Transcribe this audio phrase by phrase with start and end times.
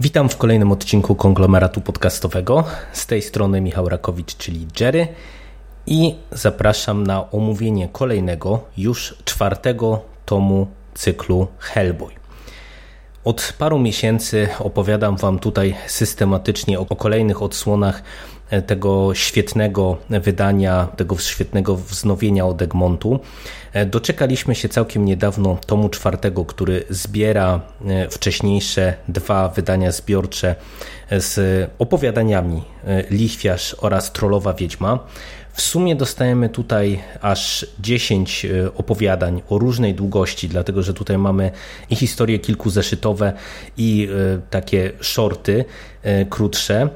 [0.00, 2.64] Witam w kolejnym odcinku konglomeratu podcastowego.
[2.92, 5.08] Z tej strony Michał Rakowicz, czyli Jerry.
[5.86, 12.23] I zapraszam na omówienie kolejnego, już czwartego tomu cyklu Hellboy.
[13.24, 18.02] Od paru miesięcy opowiadam Wam tutaj systematycznie o kolejnych odsłonach
[18.66, 23.20] tego świetnego wydania, tego świetnego wznowienia od Egmontu.
[23.86, 27.60] Doczekaliśmy się całkiem niedawno tomu czwartego, który zbiera
[28.10, 30.54] wcześniejsze dwa wydania zbiorcze
[31.10, 32.62] z opowiadaniami
[33.10, 34.98] Lichwiarz oraz Trollowa Wiedźma.
[35.54, 41.50] W sumie dostajemy tutaj aż 10 opowiadań o różnej długości, dlatego że tutaj mamy
[41.90, 43.32] i historie kilkuzeszytowe,
[43.76, 44.08] i
[44.50, 45.64] takie shorty
[46.30, 46.88] krótsze.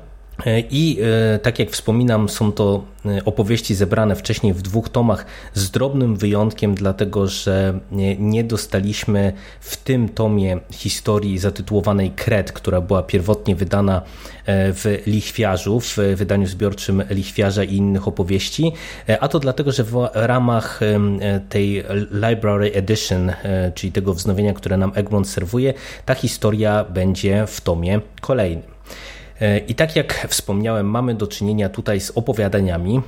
[0.71, 0.99] I
[1.43, 2.85] tak jak wspominam, są to
[3.25, 7.79] opowieści zebrane wcześniej w dwóch tomach, z drobnym wyjątkiem, dlatego że
[8.19, 14.03] nie dostaliśmy w tym tomie historii zatytułowanej Kret, która była pierwotnie wydana
[14.47, 18.73] w Lichwiarzu, w wydaniu zbiorczym Lichwiarza i innych opowieści,
[19.21, 20.81] a to dlatego, że w ramach
[21.49, 23.33] tej Library Edition,
[23.75, 28.79] czyli tego wznowienia, które nam Egmont serwuje, ta historia będzie w tomie kolejnym.
[29.69, 33.01] I tak jak wspomniałem, mamy do czynienia tutaj z opowiadaniami,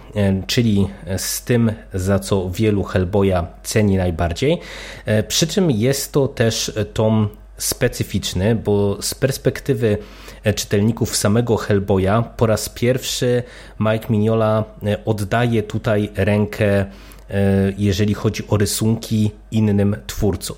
[0.46, 4.58] czyli z tym, za co wielu Hellboya ceni najbardziej.
[5.28, 9.98] Przy czym jest to też tom specyficzny, bo z perspektywy
[10.54, 13.42] czytelników samego Hellboya po raz pierwszy
[13.80, 14.64] Mike Mignola
[15.04, 16.84] oddaje tutaj rękę
[17.78, 20.56] jeżeli chodzi o rysunki innym twórcom.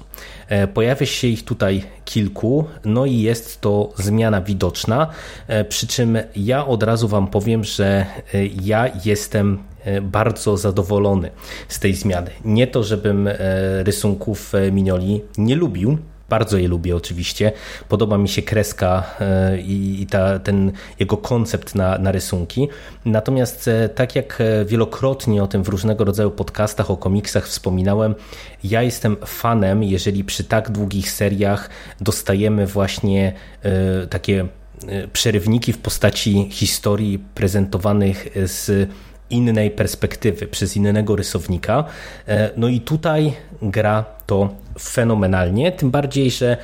[0.74, 5.06] Pojawia się ich tutaj kilku, no i jest to zmiana widoczna.
[5.68, 8.06] Przy czym ja od razu Wam powiem, że
[8.62, 9.58] ja jestem
[10.02, 11.30] bardzo zadowolony
[11.68, 12.30] z tej zmiany.
[12.44, 13.28] Nie to, żebym
[13.84, 15.98] rysunków Minioli nie lubił,
[16.32, 17.52] bardzo je lubię oczywiście.
[17.88, 19.04] Podoba mi się kreska
[19.64, 22.68] i ta, ten jego koncept na, na rysunki.
[23.04, 28.14] Natomiast tak jak wielokrotnie o tym w różnego rodzaju podcastach o komiksach wspominałem,
[28.64, 33.32] ja jestem fanem, jeżeli przy tak długich seriach dostajemy właśnie
[34.10, 34.46] takie
[35.12, 38.90] przerywniki w postaci historii prezentowanych z
[39.32, 41.84] innej perspektywy, przez innego rysownika.
[42.56, 43.32] No i tutaj
[43.62, 44.48] gra to
[44.80, 46.56] fenomenalnie, tym bardziej, że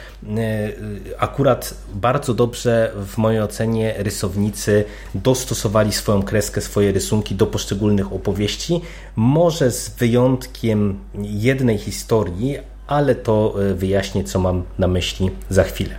[1.19, 4.85] akurat bardzo dobrze w mojej ocenie rysownicy
[5.15, 8.81] dostosowali swoją kreskę, swoje rysunki do poszczególnych opowieści,
[9.17, 15.95] może z wyjątkiem jednej historii, ale to wyjaśnię, co mam na myśli za chwilę.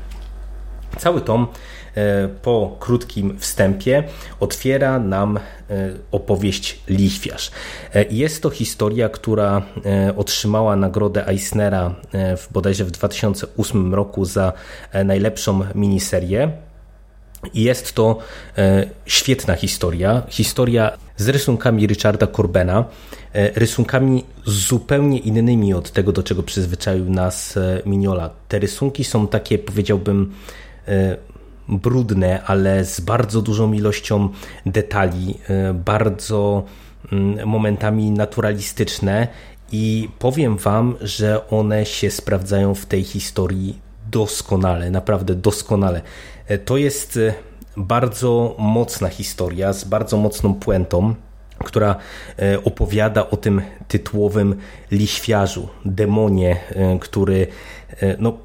[0.97, 1.47] Cały tom
[2.42, 4.04] po krótkim wstępie
[4.40, 5.40] otwiera nam
[6.12, 7.52] opowieść Lichwiarz.
[8.12, 9.62] Jest to historia, która
[10.18, 14.54] otrzymała nagrodę Eisnera w, bodajże w 2008 roku za
[15.06, 16.52] najlepszą miniserię.
[17.54, 18.18] Jest to
[19.06, 20.24] świetna historia.
[20.30, 22.86] Historia z rysunkami Richarda Corbena,
[23.34, 28.30] rysunkami zupełnie innymi od tego, do czego przyzwyczaił nas Mignola.
[28.48, 30.34] Te rysunki są takie, powiedziałbym,
[31.69, 34.30] brudne, ale z bardzo dużą ilością
[34.66, 35.40] detali,
[35.74, 36.63] bardzo
[37.46, 39.28] momentami naturalistyczne
[39.72, 43.79] i powiem Wam, że one się sprawdzają w tej historii
[44.12, 46.02] doskonale, naprawdę doskonale.
[46.66, 47.19] To jest
[47.78, 51.16] bardzo mocna historia z bardzo mocną puentą,
[51.58, 51.96] która
[52.63, 54.56] opowiada o tym tytułowym
[54.91, 56.58] liświarzu, demonie,
[57.00, 57.47] który
[58.19, 58.38] no,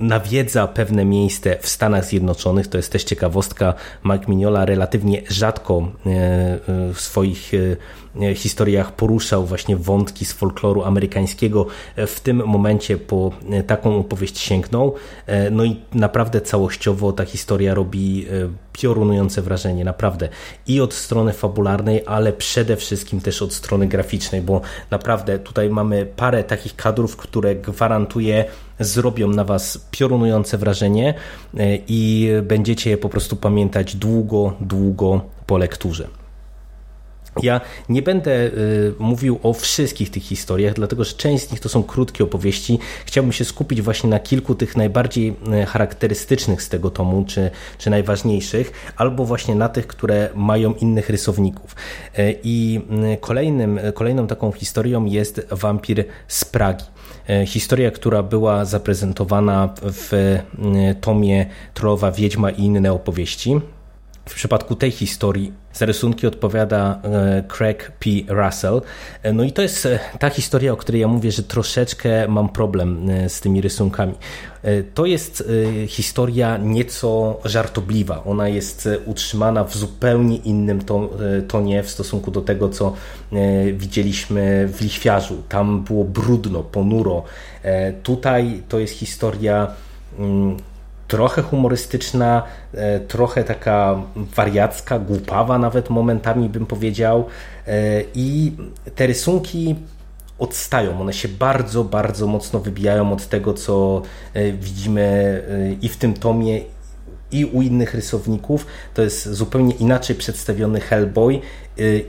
[0.00, 2.68] nawiedza pewne miejsce w Stanach Zjednoczonych.
[2.68, 3.74] To jest też ciekawostka.
[4.04, 5.88] Mike Mignola relatywnie rzadko
[6.94, 7.52] w swoich
[8.34, 11.66] historiach poruszał właśnie wątki z folkloru amerykańskiego.
[11.96, 13.32] W tym momencie po
[13.66, 14.94] taką opowieść sięgnął.
[15.50, 18.26] No i naprawdę całościowo ta historia robi
[18.78, 20.28] piorunujące wrażenie, naprawdę.
[20.66, 24.60] I od strony fabularnej, ale przede wszystkim też od strony graficznej, bo
[24.90, 28.44] naprawdę tutaj mamy parę takich kadrów, które gwarantuje
[28.80, 31.14] zrobią na Was piorunujące wrażenie
[31.88, 36.23] i będziecie je po prostu pamiętać długo, długo po lekturze.
[37.42, 41.68] Ja nie będę y, mówił o wszystkich tych historiach, dlatego że część z nich to
[41.68, 42.78] są krótkie opowieści.
[43.06, 47.90] Chciałbym się skupić właśnie na kilku tych najbardziej y, charakterystycznych z tego tomu, czy, czy
[47.90, 51.76] najważniejszych, albo właśnie na tych, które mają innych rysowników.
[52.18, 52.80] Y, I
[53.20, 56.84] kolejnym, kolejną taką historią jest Wampir z Pragi.
[57.46, 60.38] Historia, która była zaprezentowana w
[61.00, 63.60] tomie Trollowa Wiedźma i inne opowieści.
[64.28, 68.10] W przypadku tej historii za rysunki odpowiada e, Craig P.
[68.28, 68.82] Russell.
[69.22, 72.48] E, no i to jest e, ta historia, o której ja mówię, że troszeczkę mam
[72.48, 74.14] problem z tymi rysunkami.
[74.94, 75.44] To jest
[75.86, 78.24] historia nieco żartobliwa.
[78.24, 80.80] Ona jest utrzymana w zupełnie innym
[81.48, 82.94] tonie w stosunku do tego, co
[83.72, 85.42] widzieliśmy w Lichwiarzu.
[85.48, 87.24] Tam było brudno, ponuro.
[88.02, 89.68] Tutaj to jest historia
[90.18, 90.56] mm,
[91.08, 92.42] trochę humorystyczna,
[92.74, 97.26] e, trochę taka wariacka, głupawa nawet momentami bym powiedział.
[97.66, 98.52] E, I
[98.94, 99.74] te rysunki
[100.38, 101.00] odstają.
[101.00, 104.02] One się bardzo, bardzo mocno wybijają od tego, co
[104.34, 105.42] e, widzimy
[105.82, 106.60] i w tym tomie,
[107.32, 108.66] i u innych rysowników.
[108.94, 111.40] To jest zupełnie inaczej przedstawiony Hellboy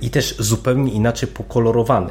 [0.01, 2.09] i też zupełnie inaczej pokolorowany.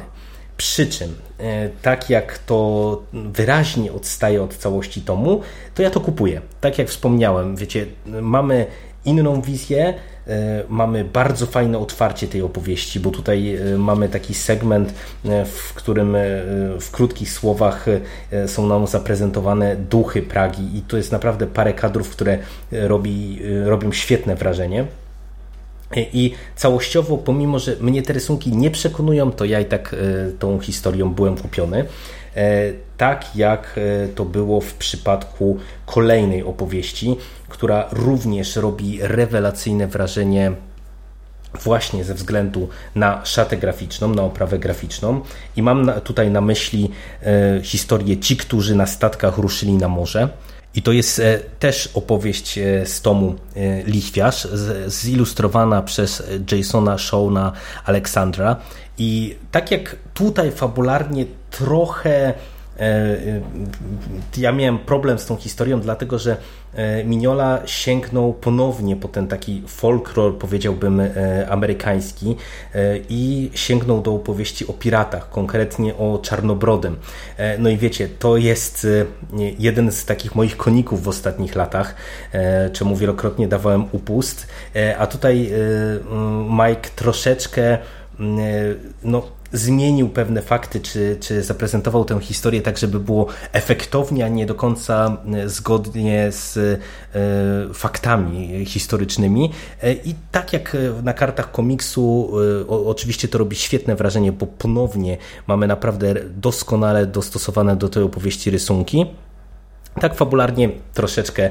[0.57, 5.41] Przy czym, e, tak jak to wyraźnie odstaje od całości tomu,
[5.75, 6.41] to ja to kupuję.
[6.61, 8.65] Tak jak wspomniałem, wiecie, mamy
[9.05, 9.93] inną wizję,
[10.27, 14.93] e, mamy bardzo fajne otwarcie tej opowieści, bo tutaj e, mamy taki segment,
[15.45, 16.17] w którym
[16.81, 17.85] w krótkich słowach
[18.47, 22.37] są nam zaprezentowane duchy Pragi i to jest naprawdę parę kadrów, które
[22.71, 24.85] robi, robią świetne wrażenie.
[25.95, 30.59] I całościowo, pomimo że mnie te rysunki nie przekonują, to ja i tak e, tą
[30.59, 31.85] historią byłem kupiony.
[32.35, 37.15] E, tak jak e, to było w przypadku kolejnej opowieści,
[37.49, 40.51] która również robi rewelacyjne wrażenie
[41.63, 45.21] właśnie ze względu na szatę graficzną, na oprawę graficzną.
[45.55, 46.91] I mam tutaj na myśli
[47.63, 50.29] historię Ci, którzy na statkach ruszyli na morze.
[50.75, 54.47] I to jest e, też opowieść e, z tomu e, Lichwiarz,
[54.87, 57.51] zilustrowana przez Jasona Shawna
[57.85, 58.55] Aleksandra.
[58.97, 62.33] I tak jak tutaj fabularnie trochę
[64.37, 66.37] ja miałem problem z tą historią, dlatego że
[66.73, 71.01] e, Mignola sięgnął ponownie po ten taki folklor, powiedziałbym,
[71.49, 72.35] amerykański
[73.09, 76.97] i sięgnął do opowieści o piratach, konkretnie o Czarnobrodym.
[77.59, 78.87] No i wiecie, to jest
[79.59, 81.95] jeden z takich moich koników w ostatnich latach,
[82.73, 84.47] czemu wielokrotnie dawałem upust,
[84.97, 85.51] a tutaj
[86.49, 87.77] Mike troszeczkę
[89.03, 94.45] no, zmienił pewne fakty, czy, czy zaprezentował tę historię tak, żeby było efektownie, a nie
[94.45, 99.51] do końca e, zgodnie z e, faktami historycznymi.
[99.83, 102.31] E, I tak jak na kartach komiksu,
[102.67, 109.05] oczywiście to robi świetne wrażenie, bo ponownie mamy naprawdę doskonale dostosowane do tej opowieści rysunki.
[110.01, 111.49] Tak fabularnie troszeczkę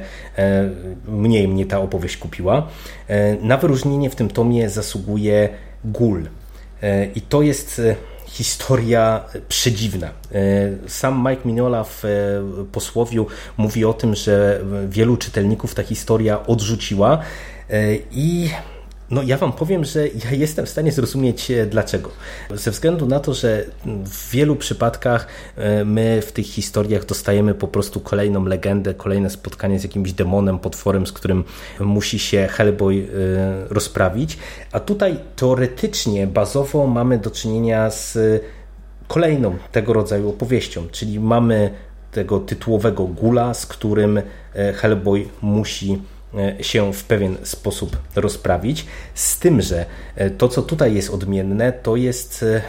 [1.08, 2.67] mniej mnie ta opowieść kupiła.
[3.41, 5.49] Na wyróżnienie w tym tomie zasługuje
[5.85, 6.29] Gul.
[6.82, 10.06] E, I to jest e, historia przedziwna.
[10.06, 10.11] E,
[10.88, 12.03] sam Mike Mignola w
[12.73, 13.26] posłowiu
[13.56, 17.19] mówi o tym, że wielu czytelników ta historia odrzuciła
[18.11, 18.50] i
[19.11, 22.11] no ja wam powiem, że ja jestem w stanie zrozumieć e, dlaczego.
[22.51, 27.69] Ze względu na to, że w wielu przypadkach e, my w tych historiach dostajemy po
[27.69, 31.44] prostu kolejną legendę, kolejne spotkanie z jakimś demonem, potworem, z którym
[31.81, 34.39] musi się Hellboy e, rozprawić.
[34.73, 38.19] A tutaj teoretycznie, bazowo mamy do czynienia z
[39.08, 41.70] kolejną tego rodzaju opowieścią, czyli mamy
[42.13, 44.23] tego tytułowego gula, z którym
[44.75, 45.99] Hellboy musi
[46.60, 48.86] się w pewien sposób rozprawić.
[49.14, 49.86] Z tym, że
[50.17, 52.62] e, to, co tutaj jest odmienne, to jest e,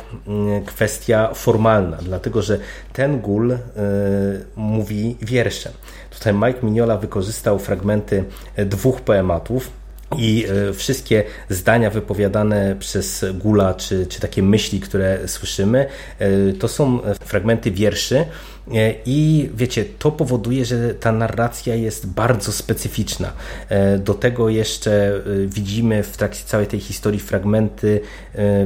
[0.65, 2.59] kwestia formalna, dlatego że
[2.93, 3.57] ten gul
[4.55, 5.73] mówi wierszem.
[6.09, 8.23] Tutaj Mike Mignola wykorzystał fragmenty
[8.57, 9.71] dwóch poematów.
[10.17, 15.85] I wszystkie zdania wypowiadane przez Gula, czy, czy takie myśli, które słyszymy,
[16.59, 18.25] to są fragmenty wierszy,
[18.73, 23.33] E, I wiecie, to powoduje, że ta narracja jest bardzo specyficzna.
[23.69, 28.01] E, do tego jeszcze e, widzimy w trakcie całej tej historii fragmenty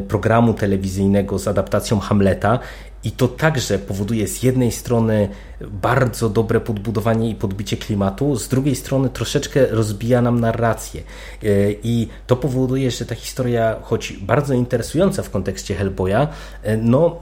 [0.07, 2.59] programu telewizyjnego z adaptacją Hamleta
[3.03, 5.29] i to także powoduje z jednej strony
[5.61, 11.01] bardzo dobre podbudowanie i podbicie klimatu, z drugiej strony troszeczkę rozbija nam narrację.
[11.43, 16.27] E, I to powoduje, że ta historia, choć bardzo interesująca w kontekście Hellboya,
[16.63, 17.19] e, no,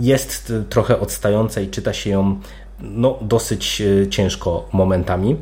[0.00, 2.40] jest trochę odstająca i czyta się ją
[2.80, 5.36] no, dosyć e, ciężko momentami.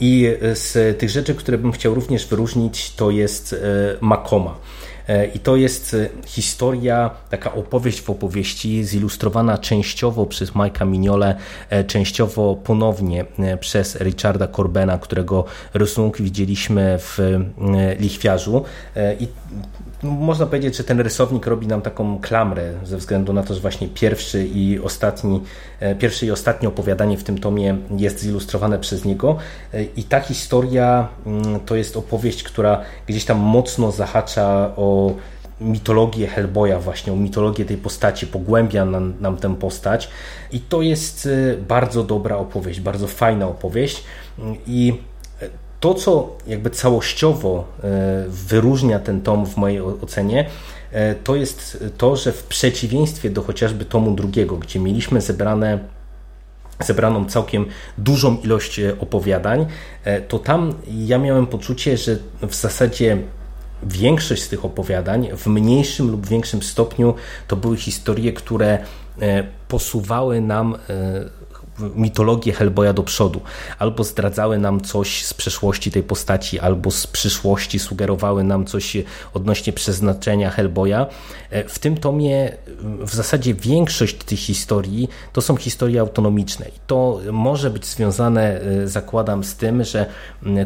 [0.00, 3.56] I z tych rzeczy, które bym chciał również wyróżnić, to jest
[4.00, 4.54] Makoma.
[5.34, 11.36] I to jest historia, taka opowieść w opowieści, zilustrowana częściowo przez Majka Mignole,
[11.86, 13.24] częściowo ponownie
[13.60, 15.44] przez Richarda Corbena, którego
[15.74, 17.18] rysunki widzieliśmy w
[17.98, 18.64] Lichwiarzu.
[19.20, 19.28] I
[20.02, 23.60] no, można powiedzieć, że ten rysownik robi nam taką klamrę ze względu na to, że
[23.60, 25.40] właśnie pierwszy i ostatni,
[25.80, 29.36] e, pierwsze i ostatnie opowiadanie w tym tomie jest zilustrowane przez niego.
[29.96, 35.14] I ta historia mm, to jest opowieść, która gdzieś tam mocno zahacza o
[35.60, 40.08] mitologię Hellboya, właśnie o mitologię tej postaci, pogłębia nam, nam tę postać.
[40.52, 44.04] I to jest e, bardzo dobra opowieść, bardzo fajna opowieść.
[44.66, 44.94] I
[45.82, 50.48] to, co jakby całościowo e, wyróżnia ten tom w mojej ocenie,
[50.92, 55.78] e, to jest to, że w przeciwieństwie do chociażby tomu drugiego, gdzie mieliśmy zebrane
[56.80, 57.66] zebraną całkiem
[57.98, 59.66] dużą ilość e, opowiadań,
[60.28, 63.18] to tam ja miałem poczucie, że w zasadzie
[63.82, 67.14] większość z tych opowiadań w mniejszym lub większym stopniu
[67.48, 68.78] to były historie, które
[69.68, 70.76] posuwały nam
[71.78, 73.40] mitologię Hellboya do przodu.
[73.78, 78.96] Albo zdradzały nam coś z przeszłości tej postaci, albo z przyszłości sugerowały nam coś
[79.34, 81.06] odnośnie przeznaczenia Hellboya.
[81.50, 82.52] E, w tym tomie
[83.00, 86.68] w zasadzie większość tych historii to są historie autonomiczne.
[86.68, 90.06] I to może być związane, e, zakładam, z tym, że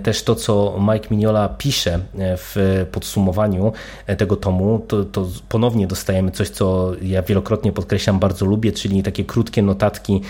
[0.02, 2.00] też to, co Mike Mignola pisze e,
[2.36, 3.72] w podsumowaniu
[4.18, 9.24] tego tomu, to, to ponownie dostajemy coś, co ja wielokrotnie podkreślam, bardzo lubię, czyli takie
[9.24, 10.20] krótkie notatki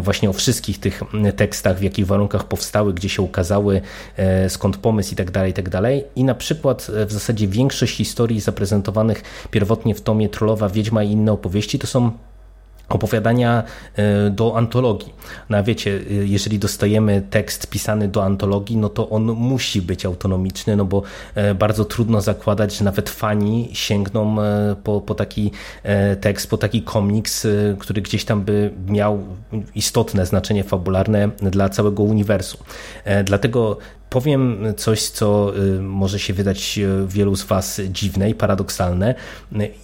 [0.00, 1.02] właśnie właśnie o wszystkich tych
[1.36, 3.80] tekstach, w jakich warunkach powstały, gdzie się ukazały,
[4.16, 6.04] e, skąd pomysł i tak dalej, i tak dalej.
[6.16, 11.10] I na przykład e, w zasadzie większość historii zaprezentowanych pierwotnie w tomie Trollowa, Wiedźma i
[11.10, 12.12] inne opowieści to są
[12.88, 13.62] opowiadania
[13.96, 15.12] e, do antologii.
[15.50, 20.06] No a wiecie, e, jeżeli dostajemy tekst pisany do antologii, no to on musi być
[20.06, 21.02] autonomiczny, no bo
[21.34, 24.36] e, bardzo trudno zakładać, że nawet fani sięgną
[24.84, 25.50] po, po taki
[26.20, 27.46] tekst, po taki komiks,
[27.78, 29.24] który gdzieś tam by miał
[29.74, 32.60] istotne znaczenie fabularne dla całego uniwersum.
[33.24, 33.78] Dlatego
[34.10, 39.14] powiem coś, co może się wydać wielu z Was dziwne i paradoksalne.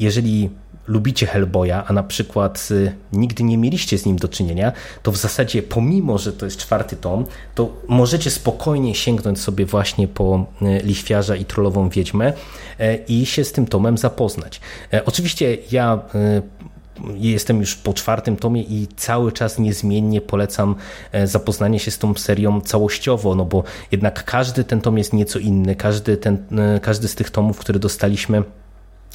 [0.01, 0.51] Jeżeli
[0.91, 5.17] lubicie Hellboya, a na przykład y, nigdy nie mieliście z nim do czynienia, to w
[5.17, 10.81] zasadzie pomimo, że to jest czwarty tom, to możecie spokojnie sięgnąć sobie właśnie po y,
[10.85, 14.61] Lichwiarza i Trollową Wiedźmę y, i się z tym tomem zapoznać.
[15.05, 16.01] Oczywiście ja
[17.15, 20.75] jestem już po czwartym tomie i cały czas niezmiennie polecam
[21.25, 25.77] zapoznanie się z tą serią całościowo, no bo jednak każdy ten tom jest nieco inny,
[25.77, 26.47] każdy, ten,
[26.83, 28.43] każdy z tych tomów, które dostaliśmy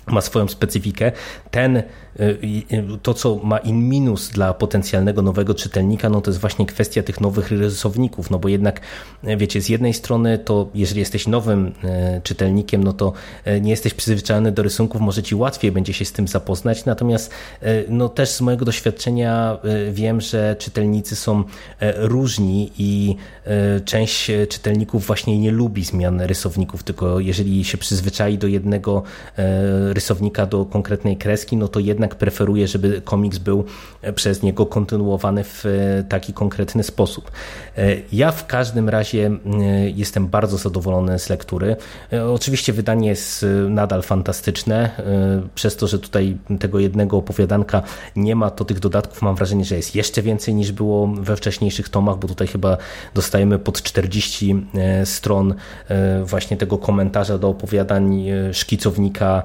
[0.08, 1.12] ma swoją specyfikę.
[1.52, 1.84] Ten, y,
[2.20, 7.04] y, to co ma in minus dla potencjalnego nowego czytelnika, no to jest właśnie kwestia
[7.04, 8.82] tych nowych rysowników, no bo jednak
[9.24, 13.14] wiecie, z jednej strony to jeżeli jesteś nowym y, czytelnikiem, no to
[13.62, 17.32] nie jesteś przyzwyczajony do rysunków, może ci łatwiej będzie się z tym zapoznać, natomiast
[17.90, 19.58] no też z mojego doświadczenia
[19.92, 21.44] wiem, że czytelnicy są
[21.98, 23.16] różni i
[23.86, 29.04] część czytelników właśnie nie lubi zmian rysowników, tylko jeżeli się przyzwyczai do jednego
[29.96, 33.66] rysownika do konkretnej kreski, no to jednak preferuje, żeby komiks był
[34.02, 37.32] e, przez niego kontynuowany w e, taki konkretny sposób.
[37.78, 39.32] E, ja w każdym razie
[39.96, 41.76] jestem bardzo zadowolony z lektury.
[42.34, 44.90] Oczywiście wydanie jest nadal fantastyczne.
[45.56, 47.82] Przez to, że tutaj tego jednego opowiadanka
[48.16, 51.90] nie ma, to tych dodatków mam wrażenie, że jest jeszcze więcej niż było we wcześniejszych
[51.90, 52.78] tomach, bo tutaj chyba
[53.14, 54.66] dostajemy pod 40
[55.04, 55.56] stron
[56.24, 59.44] właśnie tego komentarza do opowiadań szkicownika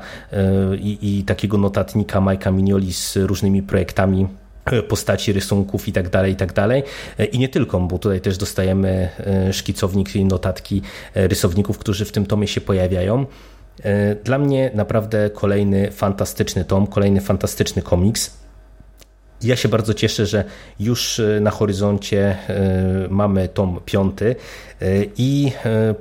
[0.80, 4.28] i, i takiego notatnika Majka Mignoli z różnymi projektami
[4.64, 6.82] e, postaci, rysunków i tak dalej, i tak dalej.
[7.18, 10.82] E, I nie tylko, bo tutaj też dostajemy e, szkicownik i notatki
[11.14, 13.26] rysowników, którzy w tym tomie się pojawiają.
[14.24, 18.39] Dla mnie naprawdę kolejny fantastyczny tom, kolejny fantastyczny komiks.
[19.42, 20.44] Ja się bardzo cieszę, że
[20.80, 24.36] już e, na horyzoncie e, mamy tom piąty
[24.82, 25.52] e, i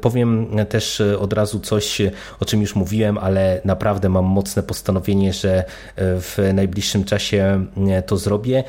[0.01, 2.01] powiem też od razu coś,
[2.39, 5.63] o czym już mówiłem, ale naprawdę mam mocne postanowienie, że
[5.97, 7.65] w najbliższym czasie
[8.05, 8.63] to zrobię.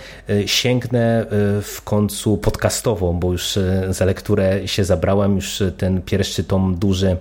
[0.47, 1.27] Sięgnę
[1.63, 3.59] w końcu podcastową, bo już
[3.89, 7.17] za lekturę się zabrałem, już ten pierwszy tom duży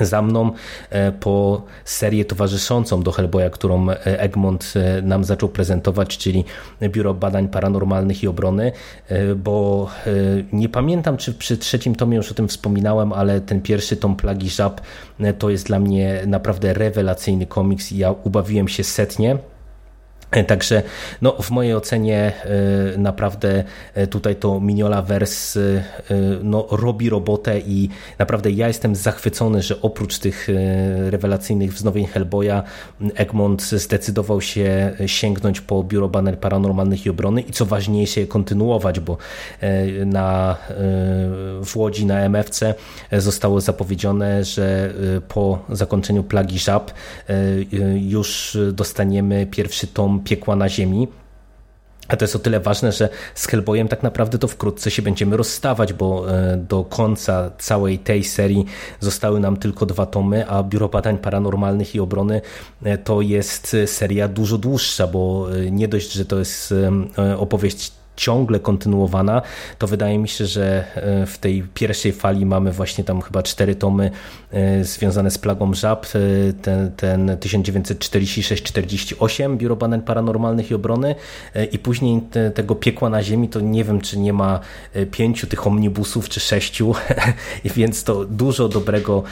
[0.00, 0.52] za mną
[0.90, 6.44] e, po serię towarzyszącą do Hellboya, którą e, Egmont e, nam zaczął prezentować, czyli
[6.82, 8.72] Biuro Badań Paranormalnych i Obrony,
[9.36, 9.88] bo
[10.52, 14.50] nie pamiętam, czy przy trzecim tomie już o tym wspominałem, ale ten pierwszy tom Plagi
[14.50, 14.80] Żab
[15.38, 19.38] to jest dla mnie naprawdę rewelacyjny komiks i ja ubawiłem się setnie
[20.46, 20.82] Także
[21.22, 22.32] no, w mojej ocenie
[22.94, 23.64] y, naprawdę
[23.96, 25.58] y, tutaj to Mignola Vers
[26.42, 30.48] no, robi robotę i naprawdę ja jestem zachwycony, że oprócz tych
[31.08, 32.62] rewelacyjnych wznowień Hellboya
[33.14, 39.16] Egmont zdecydował się sięgnąć po Biuro Banner Paranormalnych i Obrony i co ważniejsze kontynuować, bo
[40.06, 40.56] na,
[41.64, 42.74] w Łodzi na MFC
[43.12, 44.94] zostało zapowiedziane, że
[45.28, 46.90] po zakończeniu Plagi Żab
[48.00, 51.08] już dostaniemy pierwszy tom piekła na ziemi.
[52.08, 55.36] A to jest o tyle ważne, że z Hellboyem tak naprawdę to wkrótce się będziemy
[55.36, 58.64] rozstawać, bo e, do końca całej tej serii
[59.00, 62.40] zostały nam tylko dwa tomy, a Biuro Badań Paranormalnych i Obrony
[62.82, 66.74] e, to jest seria dużo dłuższa, bo e, nie dość, że to jest
[67.38, 69.42] opowieść ciągle kontynuowana,
[69.78, 73.74] to wydaje mi się, że e, w tej pierwszej fali mamy właśnie tam chyba cztery
[73.74, 74.10] tomy
[74.52, 76.08] e, związane z plagą żab, e,
[76.52, 81.14] ten, ten 1946-48 Biuro Badań Paranormalnych i Obrony
[81.72, 84.60] i później te, tego piekła na ziemi, to nie wiem, czy nie ma
[85.10, 86.94] pięciu tych omnibusów, czy sześciu,
[87.76, 89.22] więc to dużo dobrego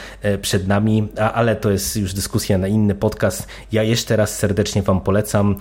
[0.41, 3.47] przed nami, ale to jest już dyskusja na inny podcast.
[3.71, 5.55] Ja jeszcze raz serdecznie Wam polecam.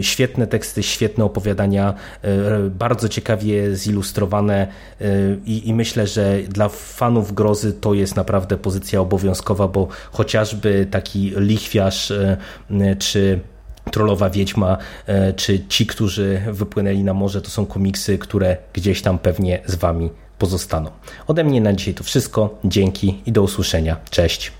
[0.00, 1.94] Świetne teksty, świetne opowiadania,
[2.70, 4.68] bardzo ciekawie zilustrowane
[5.00, 10.86] y, i, i, myślę, że dla fanów grozy to jest naprawdę pozycja obowiązkowa, bo chociażby
[10.90, 12.36] taki lichwiarz y,
[12.98, 13.40] czy
[13.90, 14.78] Trollowa Wiedźma,
[15.36, 20.10] czy ci, którzy wypłynęli na morze, to są komiksy, które gdzieś tam pewnie z Wami
[20.38, 20.90] pozostaną.
[21.26, 22.58] Ode mnie na dzisiaj to wszystko.
[22.64, 23.96] Dzięki i do usłyszenia.
[24.10, 24.59] Cześć.